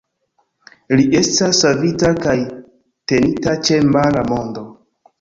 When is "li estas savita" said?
0.99-2.11